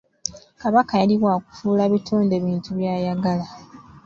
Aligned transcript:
Kabaka 0.61 0.93
yali 1.01 1.15
wa 1.23 1.33
kufuula 1.45 1.83
bitonde 1.91 2.35
bintu 2.45 2.69
by'ayagala. 2.77 3.45